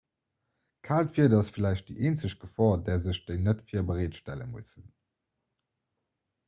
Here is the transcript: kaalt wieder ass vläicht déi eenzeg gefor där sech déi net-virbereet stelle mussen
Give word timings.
kaalt 0.87 1.11
wieder 1.17 1.41
ass 1.41 1.51
vläicht 1.57 1.85
déi 1.91 1.97
eenzeg 2.07 2.35
gefor 2.45 2.73
där 2.87 2.99
sech 3.05 3.21
déi 3.27 3.37
net-virbereet 3.45 4.19
stelle 4.21 4.47
mussen 4.53 4.85